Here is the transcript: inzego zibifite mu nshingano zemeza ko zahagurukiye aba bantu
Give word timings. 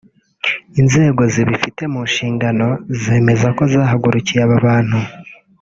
inzego 0.81 1.21
zibifite 1.33 1.83
mu 1.93 2.01
nshingano 2.09 2.67
zemeza 3.01 3.47
ko 3.57 3.63
zahagurukiye 3.73 4.39
aba 4.45 4.57
bantu 4.65 4.97